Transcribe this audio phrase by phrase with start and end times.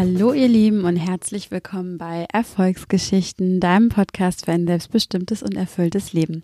[0.00, 6.14] Hallo ihr Lieben und herzlich willkommen bei Erfolgsgeschichten, deinem Podcast für ein selbstbestimmtes und erfülltes
[6.14, 6.42] Leben.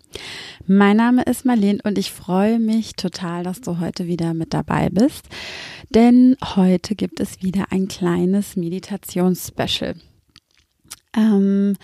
[0.67, 4.91] Mein Name ist Marlene und ich freue mich total, dass du heute wieder mit dabei
[4.91, 5.25] bist,
[5.89, 9.95] denn heute gibt es wieder ein kleines Meditationsspecial.
[11.15, 11.77] Ähm,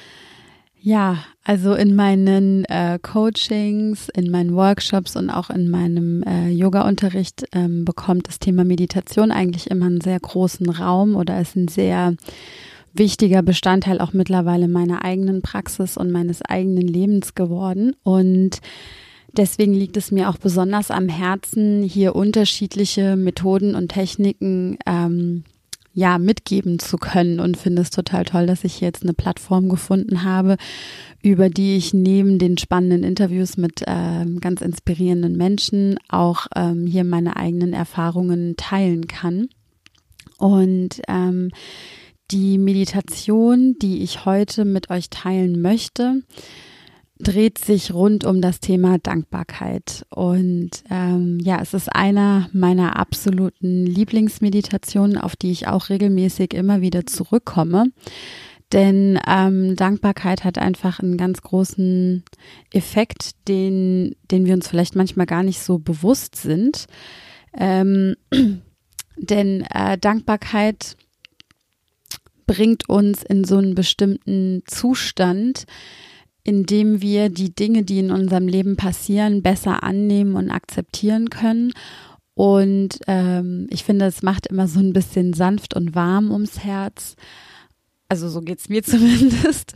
[0.86, 7.46] ja, also in meinen äh, Coachings, in meinen Workshops und auch in meinem äh, Yoga-Unterricht
[7.54, 12.16] ähm, bekommt das Thema Meditation eigentlich immer einen sehr großen Raum oder ist ein sehr
[12.92, 17.96] wichtiger Bestandteil auch mittlerweile meiner eigenen Praxis und meines eigenen Lebens geworden.
[18.04, 18.60] Und
[19.38, 25.46] deswegen liegt es mir auch besonders am Herzen, hier unterschiedliche Methoden und Techniken ähm,
[25.94, 30.24] ja mitgeben zu können und finde es total toll, dass ich jetzt eine Plattform gefunden
[30.24, 30.58] habe,
[31.22, 37.04] über die ich neben den spannenden Interviews mit ähm, ganz inspirierenden Menschen auch ähm, hier
[37.04, 39.50] meine eigenen Erfahrungen teilen kann.
[40.38, 41.52] Und ähm,
[42.32, 46.24] die Meditation, die ich heute mit euch teilen möchte,
[47.24, 50.06] dreht sich rund um das Thema Dankbarkeit.
[50.10, 56.82] Und ähm, ja, es ist einer meiner absoluten Lieblingsmeditationen, auf die ich auch regelmäßig immer
[56.82, 57.88] wieder zurückkomme.
[58.72, 62.24] Denn ähm, Dankbarkeit hat einfach einen ganz großen
[62.72, 66.88] Effekt, den, den wir uns vielleicht manchmal gar nicht so bewusst sind.
[67.56, 68.16] Ähm,
[69.18, 70.98] denn äh, Dankbarkeit
[72.48, 75.66] bringt uns in so einen bestimmten Zustand,
[76.44, 81.72] indem wir die Dinge, die in unserem Leben passieren, besser annehmen und akzeptieren können.
[82.36, 87.16] Und ähm, ich finde, es macht immer so ein bisschen sanft und warm ums Herz.
[88.10, 89.74] Also so geht's mir zumindest.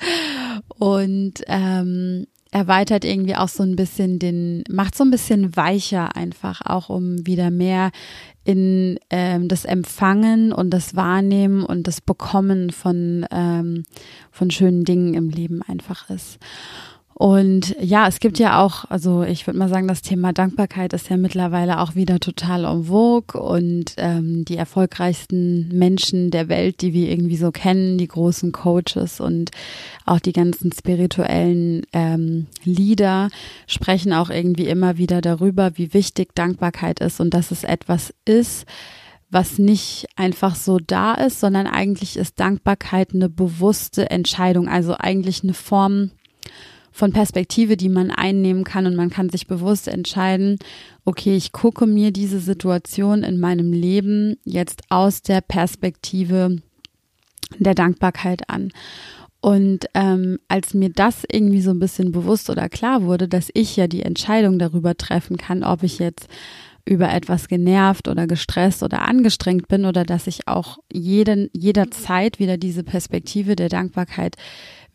[0.78, 6.62] Und ähm, erweitert irgendwie auch so ein bisschen den, macht so ein bisschen weicher einfach,
[6.66, 7.92] auch um wieder mehr
[8.44, 13.84] in ähm, das Empfangen und das Wahrnehmen und das Bekommen von, ähm,
[14.32, 16.40] von schönen Dingen im Leben einfach ist.
[17.20, 21.10] Und ja, es gibt ja auch, also ich würde mal sagen, das Thema Dankbarkeit ist
[21.10, 23.42] ja mittlerweile auch wieder total en vogue.
[23.42, 29.20] Und ähm, die erfolgreichsten Menschen der Welt, die wir irgendwie so kennen, die großen Coaches
[29.20, 29.50] und
[30.06, 33.30] auch die ganzen spirituellen ähm, Leader
[33.66, 38.68] sprechen auch irgendwie immer wieder darüber, wie wichtig Dankbarkeit ist und dass es etwas ist,
[39.32, 45.42] was nicht einfach so da ist, sondern eigentlich ist Dankbarkeit eine bewusste Entscheidung, also eigentlich
[45.42, 46.12] eine Form
[46.98, 50.58] von Perspektive, die man einnehmen kann und man kann sich bewusst entscheiden,
[51.06, 56.58] okay, ich gucke mir diese Situation in meinem Leben jetzt aus der Perspektive
[57.60, 58.72] der Dankbarkeit an.
[59.42, 63.78] Und ähm, als mir das irgendwie so ein bisschen bewusst oder klar wurde, dass ich
[63.78, 66.28] ja die Entscheidung darüber treffen kann, ob ich jetzt
[66.84, 72.58] über etwas genervt oder gestresst oder angestrengt bin oder dass ich auch jeden, jederzeit wieder
[72.58, 74.36] diese Perspektive der Dankbarkeit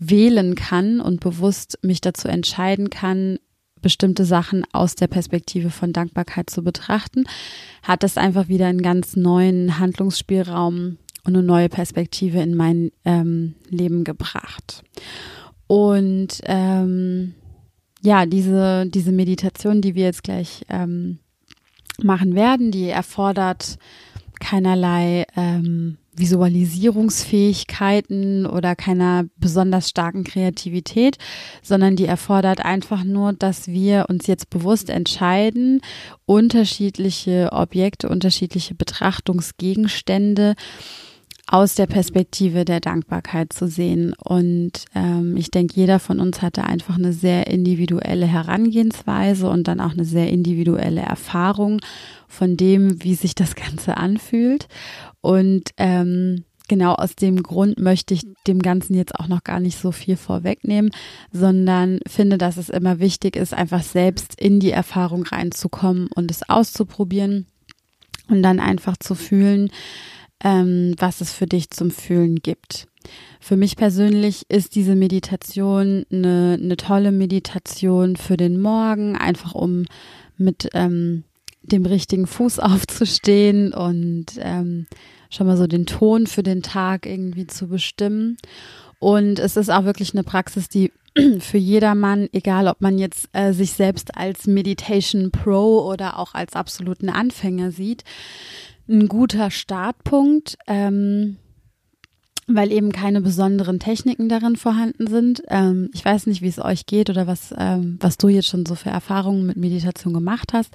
[0.08, 3.38] wählen kann und bewusst mich dazu entscheiden kann,
[3.80, 7.24] bestimmte Sachen aus der Perspektive von Dankbarkeit zu betrachten,
[7.82, 13.54] hat es einfach wieder einen ganz neuen Handlungsspielraum und eine neue Perspektive in mein ähm,
[13.68, 14.82] Leben gebracht.
[15.66, 17.34] Und ähm,
[18.02, 21.18] ja, diese, diese Meditation, die wir jetzt gleich ähm,
[22.02, 23.78] machen werden, die erfordert
[24.40, 31.16] keinerlei ähm, Visualisierungsfähigkeiten oder keiner besonders starken Kreativität,
[31.62, 35.80] sondern die erfordert einfach nur, dass wir uns jetzt bewusst entscheiden,
[36.26, 40.54] unterschiedliche Objekte, unterschiedliche Betrachtungsgegenstände
[41.46, 44.14] aus der Perspektive der Dankbarkeit zu sehen.
[44.18, 49.80] Und ähm, ich denke, jeder von uns hatte einfach eine sehr individuelle Herangehensweise und dann
[49.80, 51.80] auch eine sehr individuelle Erfahrung
[52.26, 54.68] von dem, wie sich das Ganze anfühlt.
[55.22, 59.78] Und ähm, genau aus dem Grund möchte ich dem Ganzen jetzt auch noch gar nicht
[59.78, 60.90] so viel vorwegnehmen,
[61.32, 66.48] sondern finde, dass es immer wichtig ist, einfach selbst in die Erfahrung reinzukommen und es
[66.48, 67.46] auszuprobieren
[68.28, 69.70] und dann einfach zu fühlen,
[70.42, 72.88] ähm, was es für dich zum Fühlen gibt.
[73.40, 79.84] Für mich persönlich ist diese Meditation eine, eine tolle Meditation für den Morgen, einfach um
[80.36, 81.24] mit ähm,
[81.62, 84.86] dem richtigen Fuß aufzustehen und ähm,
[85.32, 88.36] schon mal so den Ton für den Tag irgendwie zu bestimmen.
[88.98, 90.92] Und es ist auch wirklich eine Praxis, die
[91.40, 96.54] für jedermann, egal ob man jetzt äh, sich selbst als Meditation Pro oder auch als
[96.54, 98.04] absoluten Anfänger sieht,
[98.88, 100.58] ein guter Startpunkt.
[100.66, 101.38] Ähm,
[102.54, 105.42] weil eben keine besonderen Techniken darin vorhanden sind.
[105.48, 108.66] Ähm, ich weiß nicht, wie es euch geht oder was, ähm, was du jetzt schon
[108.66, 110.72] so für Erfahrungen mit Meditation gemacht hast.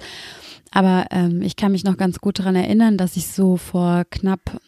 [0.72, 4.60] Aber ähm, ich kann mich noch ganz gut daran erinnern, dass ich so vor knapp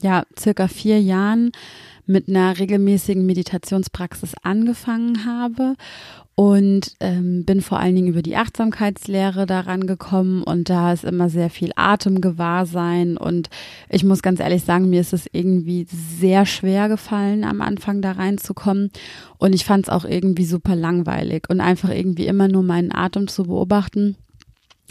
[0.00, 1.52] ja circa vier Jahren
[2.06, 5.74] mit einer regelmäßigen Meditationspraxis angefangen habe
[6.36, 11.30] und ähm, bin vor allen Dingen über die Achtsamkeitslehre daran gekommen und da ist immer
[11.30, 13.48] sehr viel Atemgewahrsein und
[13.88, 18.12] ich muss ganz ehrlich sagen, mir ist es irgendwie sehr schwer gefallen, am Anfang da
[18.12, 18.90] reinzukommen
[19.38, 23.28] und ich fand es auch irgendwie super langweilig und einfach irgendwie immer nur meinen Atem
[23.28, 24.16] zu beobachten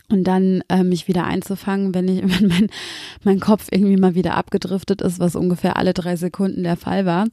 [0.10, 2.68] und dann äh, mich wieder einzufangen, wenn ich, wenn mein,
[3.24, 7.28] mein Kopf irgendwie mal wieder abgedriftet ist, was ungefähr alle drei Sekunden der Fall war.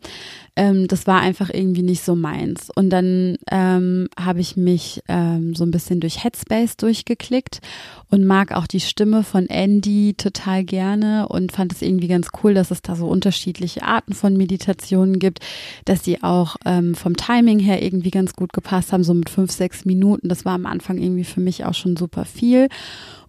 [0.54, 2.68] Ähm, das war einfach irgendwie nicht so meins.
[2.74, 7.60] Und dann ähm, habe ich mich ähm, so ein bisschen durch Headspace durchgeklickt
[8.10, 12.52] und mag auch die Stimme von Andy total gerne und fand es irgendwie ganz cool,
[12.52, 15.40] dass es da so unterschiedliche Arten von Meditationen gibt,
[15.86, 19.50] dass die auch ähm, vom Timing her irgendwie ganz gut gepasst haben, so mit fünf,
[19.50, 20.28] sechs Minuten.
[20.28, 22.61] Das war am Anfang irgendwie für mich auch schon super viel.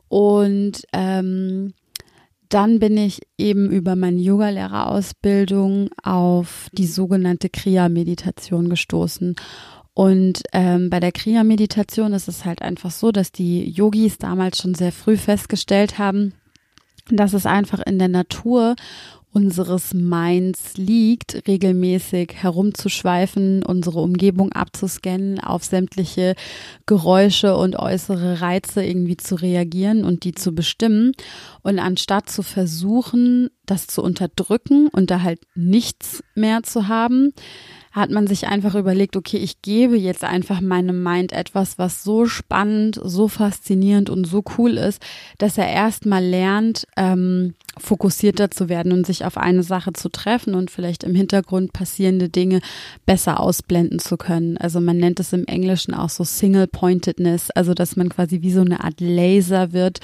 [0.07, 1.73] Und ähm,
[2.49, 9.35] dann bin ich eben über meine Yogalehrerausbildung auf die sogenannte Kriya-Meditation gestoßen.
[9.95, 14.75] Und ähm, bei der Kriya-Meditation ist es halt einfach so, dass die Yogis damals schon
[14.75, 16.33] sehr früh festgestellt haben,
[17.09, 18.75] dass es einfach in der Natur
[19.33, 26.35] unseres Minds liegt, regelmäßig herumzuschweifen, unsere Umgebung abzuscannen, auf sämtliche
[26.85, 31.13] Geräusche und äußere Reize irgendwie zu reagieren und die zu bestimmen.
[31.63, 37.33] Und anstatt zu versuchen, das zu unterdrücken und da halt nichts mehr zu haben,
[37.93, 42.25] hat man sich einfach überlegt, okay, ich gebe jetzt einfach meinem Mind etwas, was so
[42.25, 44.99] spannend, so faszinierend und so cool ist,
[45.37, 50.55] dass er erstmal lernt, ähm, fokussierter zu werden und sich auf eine Sache zu treffen
[50.55, 52.61] und vielleicht im Hintergrund passierende Dinge
[53.05, 54.57] besser ausblenden zu können.
[54.57, 58.61] Also man nennt es im Englischen auch so Single-Pointedness, also dass man quasi wie so
[58.61, 59.99] eine Art Laser wird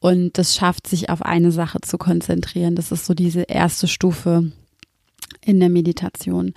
[0.00, 2.74] und das schafft, sich auf eine Sache zu konzentrieren.
[2.74, 4.50] Das ist so diese erste Stufe
[5.42, 6.54] in der Meditation.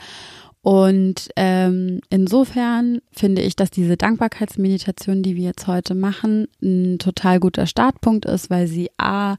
[0.61, 7.39] Und ähm, insofern finde ich, dass diese Dankbarkeitsmeditation, die wir jetzt heute machen, ein total
[7.39, 9.37] guter Startpunkt ist, weil sie a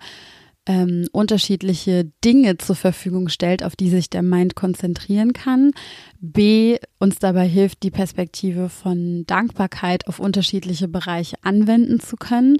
[0.66, 5.72] ähm, unterschiedliche Dinge zur Verfügung stellt, auf die sich der Mind konzentrieren kann.
[6.20, 12.58] B uns dabei hilft, die Perspektive von Dankbarkeit auf unterschiedliche Bereiche anwenden zu können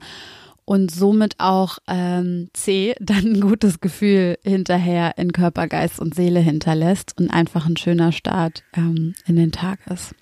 [0.65, 6.41] und somit auch ähm, C dann ein gutes Gefühl hinterher in Körper, Geist und Seele
[6.41, 10.15] hinterlässt und einfach ein schöner Start ähm, in den Tag ist.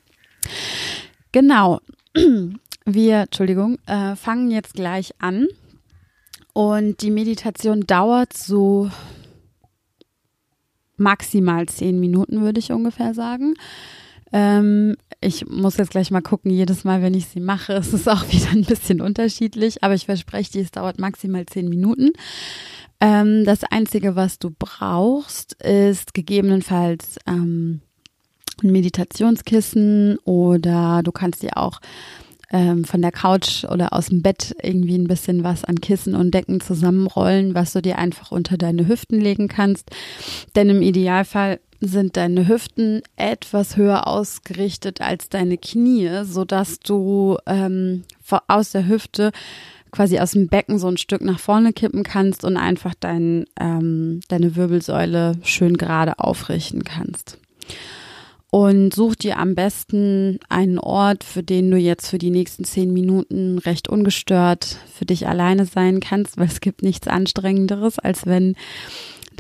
[1.32, 1.80] Genau.
[2.86, 5.46] Wir, Entschuldigung, äh, fangen jetzt gleich an
[6.52, 8.90] und die Meditation dauert so
[10.96, 13.54] maximal zehn Minuten, würde ich ungefähr sagen.
[14.32, 18.08] Ähm, ich muss jetzt gleich mal gucken, jedes Mal, wenn ich sie mache, ist es
[18.08, 22.10] auch wieder ein bisschen unterschiedlich, aber ich verspreche dir, es dauert maximal zehn Minuten.
[23.00, 27.80] Ähm, das Einzige, was du brauchst, ist gegebenenfalls ähm,
[28.62, 31.80] ein Meditationskissen oder du kannst dir auch
[32.52, 36.32] ähm, von der Couch oder aus dem Bett irgendwie ein bisschen was an Kissen und
[36.34, 39.90] Decken zusammenrollen, was du dir einfach unter deine Hüften legen kannst.
[40.56, 47.38] Denn im Idealfall sind deine Hüften etwas höher ausgerichtet als deine Knie, so dass du
[47.46, 48.04] ähm,
[48.48, 49.32] aus der Hüfte
[49.90, 54.20] quasi aus dem Becken so ein Stück nach vorne kippen kannst und einfach dein, ähm,
[54.28, 57.38] deine Wirbelsäule schön gerade aufrichten kannst.
[58.52, 62.92] Und such dir am besten einen Ort, für den du jetzt für die nächsten zehn
[62.92, 68.56] Minuten recht ungestört für dich alleine sein kannst, weil es gibt nichts Anstrengenderes, als wenn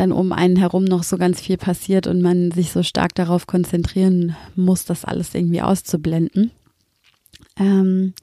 [0.00, 3.46] dann um einen herum noch so ganz viel passiert und man sich so stark darauf
[3.46, 6.50] konzentrieren muss, das alles irgendwie auszublenden.
[7.58, 8.14] Ähm,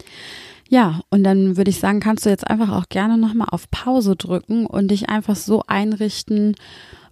[0.70, 4.16] ja, und dann würde ich sagen, kannst du jetzt einfach auch gerne nochmal auf Pause
[4.16, 6.56] drücken und dich einfach so einrichten,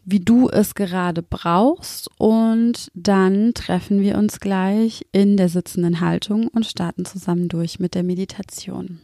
[0.04, 2.10] wie du es gerade brauchst.
[2.18, 7.94] Und dann treffen wir uns gleich in der sitzenden Haltung und starten zusammen durch mit
[7.94, 9.00] der Meditation.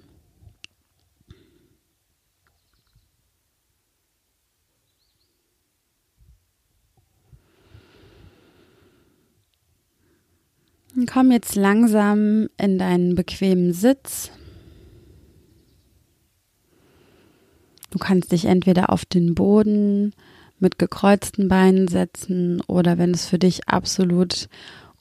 [11.05, 14.31] Komm jetzt langsam in deinen bequemen Sitz.
[17.91, 20.13] Du kannst dich entweder auf den Boden
[20.59, 24.47] mit gekreuzten Beinen setzen oder wenn es für dich absolut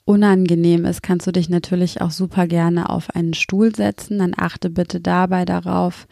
[0.05, 4.19] unangenehm ist, kannst du dich natürlich auch super gerne auf einen Stuhl setzen.
[4.19, 6.07] Dann achte bitte dabei darauf,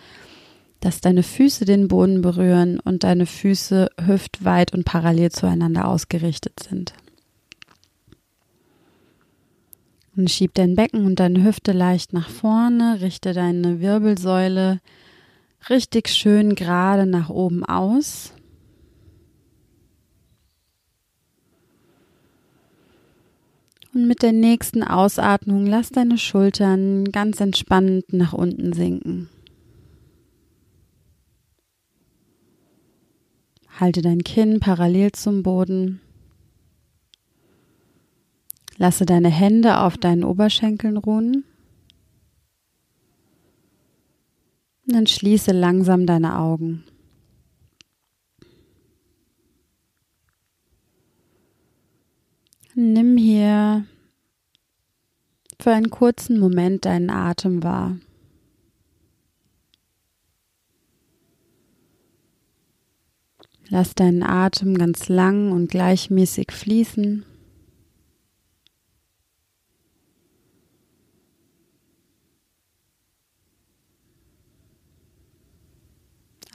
[0.80, 6.94] dass deine Füße den Boden berühren und deine Füße hüftweit und parallel zueinander ausgerichtet sind.
[10.20, 14.82] Und schieb dein Becken und deine Hüfte leicht nach vorne, richte deine Wirbelsäule
[15.70, 18.34] richtig schön gerade nach oben aus.
[23.94, 29.30] Und mit der nächsten Ausatmung lass deine Schultern ganz entspannt nach unten sinken.
[33.80, 36.02] Halte dein Kinn parallel zum Boden.
[38.80, 41.44] Lasse deine Hände auf deinen Oberschenkeln ruhen.
[44.88, 46.86] Und dann schließe langsam deine Augen.
[52.74, 53.86] Nimm hier
[55.60, 57.98] für einen kurzen Moment deinen Atem wahr.
[63.68, 67.26] Lass deinen Atem ganz lang und gleichmäßig fließen.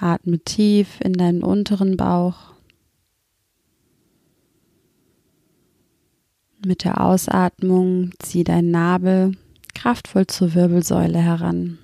[0.05, 2.53] Atme tief in deinen unteren Bauch.
[6.67, 9.33] Mit der Ausatmung zieh deinen Nabel
[9.75, 11.79] kraftvoll zur Wirbelsäule heran.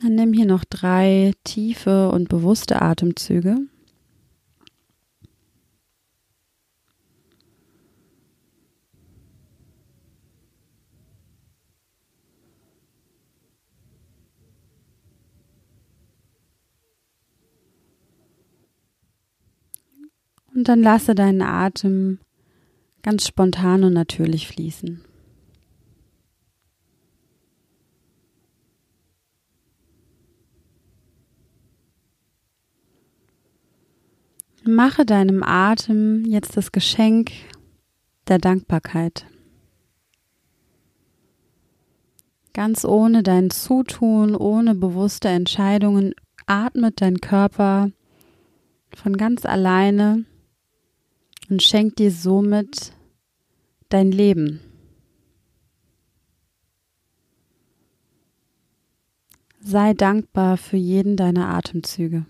[0.00, 3.66] Dann nimm hier noch drei tiefe und bewusste Atemzüge.
[20.56, 22.18] Und dann lasse deinen Atem
[23.02, 25.04] ganz spontan und natürlich fließen.
[34.64, 37.32] Mache deinem Atem jetzt das Geschenk
[38.26, 39.26] der Dankbarkeit.
[42.54, 46.14] Ganz ohne dein Zutun, ohne bewusste Entscheidungen,
[46.46, 47.90] atmet dein Körper
[48.94, 50.24] von ganz alleine
[51.48, 52.92] und schenkt dir somit
[53.88, 54.60] dein Leben.
[59.60, 62.24] Sei dankbar für jeden deiner Atemzüge.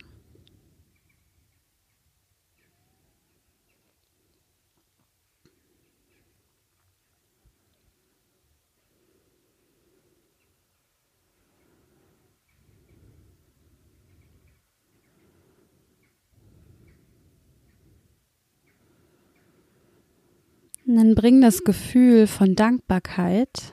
[20.86, 23.72] Und dann bring das Gefühl von Dankbarkeit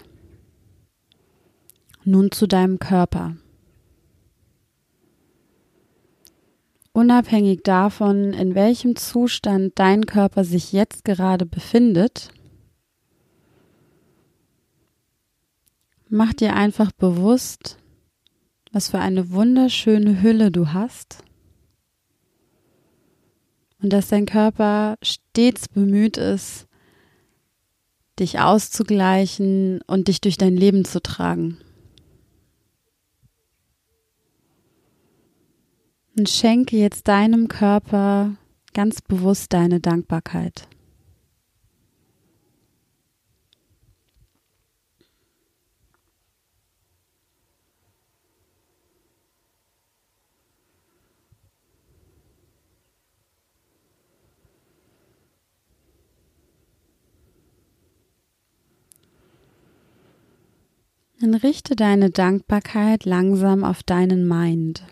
[2.03, 3.37] nun zu deinem Körper.
[6.91, 12.29] Unabhängig davon, in welchem Zustand dein Körper sich jetzt gerade befindet,
[16.09, 17.77] mach dir einfach bewusst,
[18.71, 21.23] was für eine wunderschöne Hülle du hast
[23.81, 26.67] und dass dein Körper stets bemüht ist,
[28.19, 31.57] dich auszugleichen und dich durch dein Leben zu tragen.
[36.17, 38.35] Und schenke jetzt deinem Körper
[38.73, 40.67] ganz bewusst deine Dankbarkeit.
[61.23, 64.83] Dann richte deine Dankbarkeit langsam auf deinen Mind.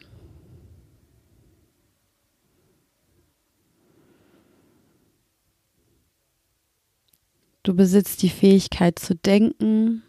[7.63, 10.03] Du besitzt die Fähigkeit zu denken,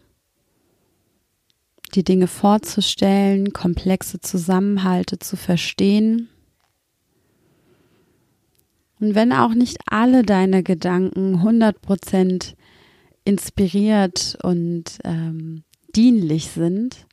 [1.93, 6.29] die Dinge vorzustellen, komplexe Zusammenhalte zu verstehen.
[9.01, 12.53] Und wenn auch nicht alle deine Gedanken 100%
[13.25, 15.65] inspiriert und ähm,
[15.95, 17.05] dienlich sind,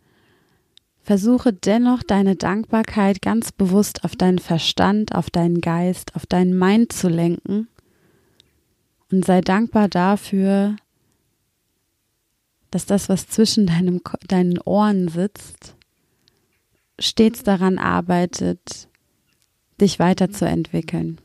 [1.02, 6.92] versuche dennoch deine Dankbarkeit ganz bewusst auf deinen Verstand, auf deinen Geist, auf deinen Mind
[6.92, 7.68] zu lenken
[9.10, 10.76] und sei dankbar dafür,
[12.70, 15.74] dass das, was zwischen deinem, deinen Ohren sitzt,
[16.98, 18.88] stets daran arbeitet,
[19.80, 21.20] dich weiterzuentwickeln.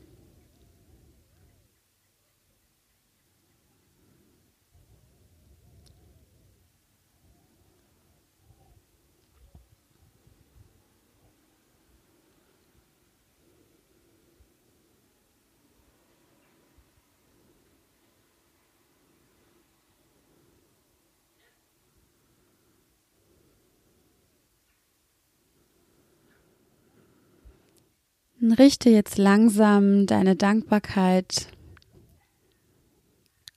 [28.52, 31.48] Richte jetzt langsam deine Dankbarkeit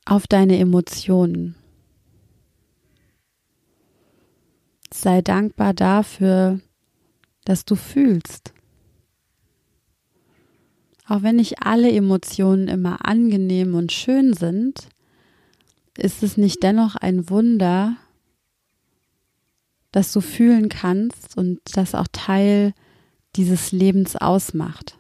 [0.06, 1.56] auf deine Emotionen.
[4.92, 6.60] Sei dankbar dafür,
[7.46, 8.54] dass du fühlst.
[11.08, 14.90] Auch wenn nicht alle Emotionen immer angenehm und schön sind,
[15.98, 17.98] ist es nicht dennoch ein Wunder,
[19.92, 22.74] dass du fühlen kannst und das auch Teil
[23.36, 24.98] dieses Lebens ausmacht.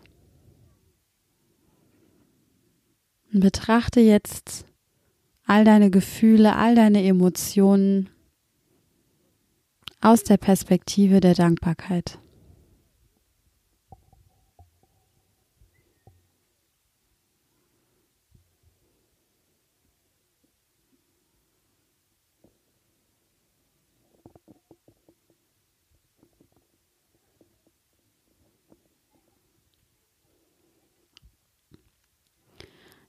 [3.33, 4.65] Und betrachte jetzt
[5.45, 8.09] all deine Gefühle, all deine Emotionen
[10.01, 12.19] aus der Perspektive der Dankbarkeit.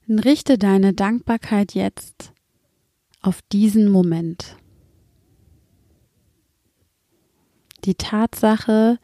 [0.19, 2.33] richte deine Dankbarkeit jetzt
[3.21, 4.57] auf diesen Moment.
[7.85, 8.99] Die Tatsache,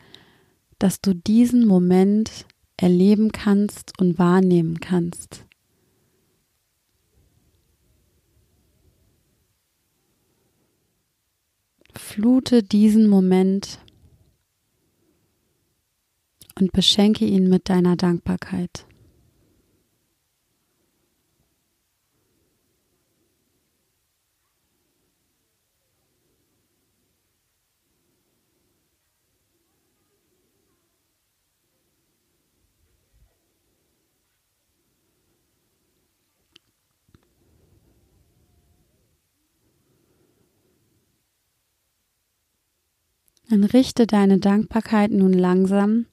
[0.79, 2.45] dass du diesen Moment
[2.77, 5.45] erleben kannst und wahrnehmen kannst.
[11.95, 13.79] Flute diesen Moment
[16.59, 18.86] und beschenke ihn mit deiner Dankbarkeit.
[43.49, 46.05] Dann richte deine Dankbarkeit nun langsam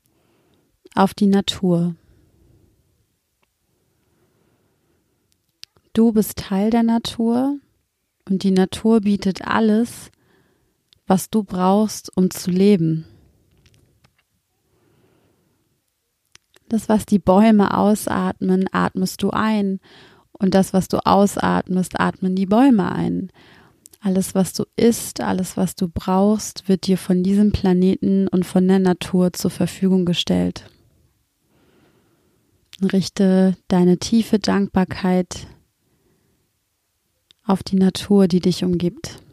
[0.94, 1.96] auf die Natur.
[5.92, 7.58] Du bist Teil der Natur
[8.28, 10.10] und die Natur bietet alles,
[11.06, 13.04] was du brauchst, um zu leben.
[16.68, 19.80] Das, was die Bäume ausatmen, atmest du ein.
[20.32, 23.30] Und das, was du ausatmest, atmen die Bäume ein.
[24.04, 28.68] Alles, was du isst, alles, was du brauchst, wird dir von diesem Planeten und von
[28.68, 30.68] der Natur zur Verfügung gestellt.
[32.82, 35.46] Richte deine tiefe Dankbarkeit
[37.46, 39.23] auf die Natur, die dich umgibt.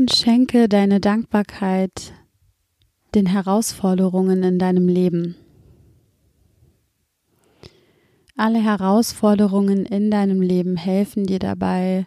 [0.00, 2.14] Und schenke deine Dankbarkeit
[3.14, 5.36] den Herausforderungen in deinem Leben.
[8.34, 12.06] Alle Herausforderungen in deinem Leben helfen dir dabei,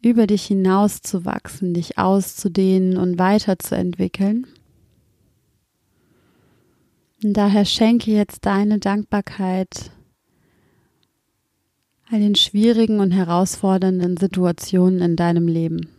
[0.00, 4.46] über dich hinaus zu wachsen, dich auszudehnen und weiterzuentwickeln.
[7.24, 9.90] Und daher schenke jetzt deine Dankbarkeit
[12.08, 15.90] all den schwierigen und herausfordernden Situationen in deinem Leben.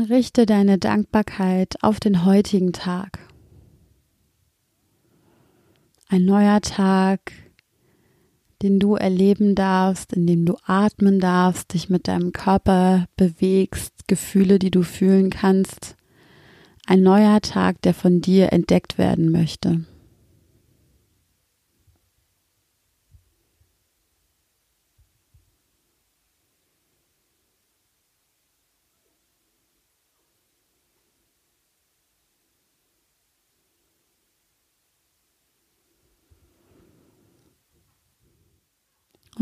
[0.00, 3.18] Richte deine Dankbarkeit auf den heutigen Tag.
[6.08, 7.32] Ein neuer Tag,
[8.62, 14.58] den du erleben darfst, in dem du atmen darfst, dich mit deinem Körper bewegst, Gefühle,
[14.58, 15.96] die du fühlen kannst.
[16.86, 19.84] Ein neuer Tag, der von dir entdeckt werden möchte.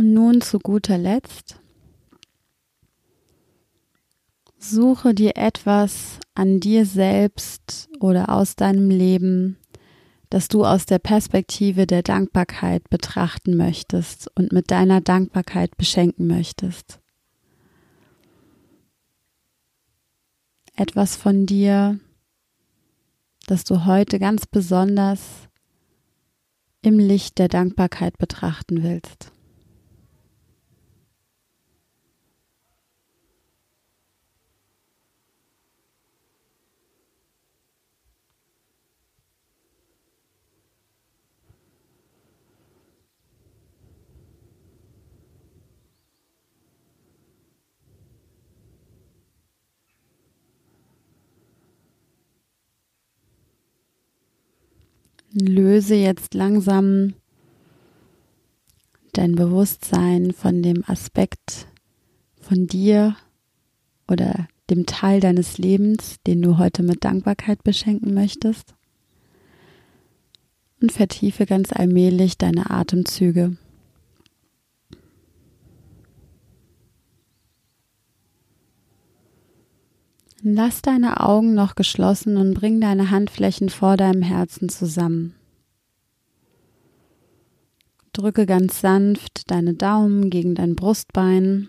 [0.00, 1.60] Und nun zu guter Letzt,
[4.56, 9.58] suche dir etwas an dir selbst oder aus deinem Leben,
[10.30, 16.98] das du aus der Perspektive der Dankbarkeit betrachten möchtest und mit deiner Dankbarkeit beschenken möchtest.
[20.76, 22.00] Etwas von dir,
[23.48, 25.20] das du heute ganz besonders
[26.80, 29.30] im Licht der Dankbarkeit betrachten willst.
[55.46, 57.14] Löse jetzt langsam
[59.12, 61.66] dein Bewusstsein von dem Aspekt
[62.40, 63.16] von dir
[64.08, 68.74] oder dem Teil deines Lebens, den du heute mit Dankbarkeit beschenken möchtest.
[70.80, 73.56] Und vertiefe ganz allmählich deine Atemzüge.
[80.42, 85.34] Lass deine Augen noch geschlossen und bring deine Handflächen vor deinem Herzen zusammen.
[88.12, 91.68] Drücke ganz sanft deine Daumen gegen dein Brustbein.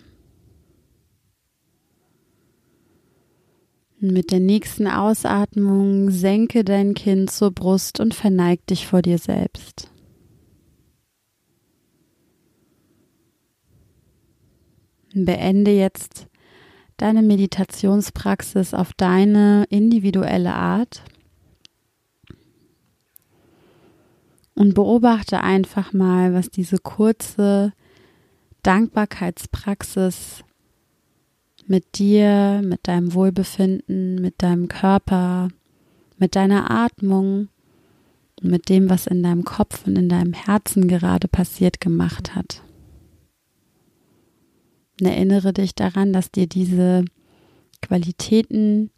[4.00, 9.90] Mit der nächsten Ausatmung senke dein Kinn zur Brust und verneig dich vor dir selbst.
[15.14, 16.26] Beende jetzt
[16.96, 21.02] deine Meditationspraxis auf deine individuelle Art
[24.54, 27.72] und beobachte einfach mal, was diese kurze
[28.62, 30.44] Dankbarkeitspraxis
[31.66, 35.48] mit dir, mit deinem Wohlbefinden, mit deinem Körper,
[36.18, 37.48] mit deiner Atmung
[38.42, 42.62] mit dem, was in deinem Kopf und in deinem Herzen gerade passiert gemacht hat.
[45.00, 47.04] Erinnere dich daran, dass dir diese
[47.80, 48.90] Qualitäten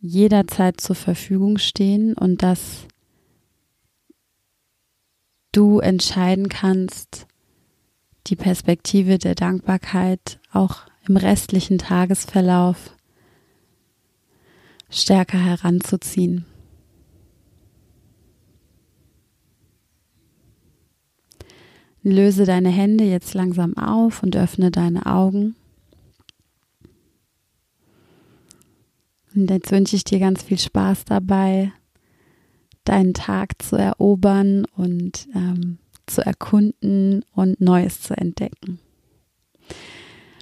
[0.00, 2.86] jederzeit zur Verfügung stehen und dass
[5.52, 7.26] du entscheiden kannst,
[8.26, 12.94] die Perspektive der Dankbarkeit auch im restlichen Tagesverlauf
[14.90, 16.44] stärker heranzuziehen.
[22.02, 25.56] Löse deine Hände jetzt langsam auf und öffne deine Augen.
[29.34, 31.72] Und jetzt wünsche ich dir ganz viel Spaß dabei,
[32.84, 38.80] deinen Tag zu erobern und ähm, zu erkunden und Neues zu entdecken.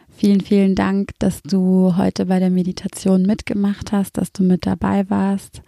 [0.09, 5.11] Vielen, vielen Dank, dass du heute bei der Meditation mitgemacht hast, dass du mit dabei
[5.11, 5.61] warst.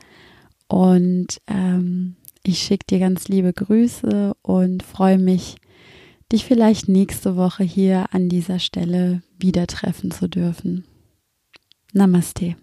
[0.69, 5.57] Und ähm, ich schicke dir ganz liebe Grüße und freue mich,
[6.33, 10.85] dich vielleicht nächste Woche hier an dieser Stelle wieder treffen zu dürfen.
[11.93, 12.57] Namaste.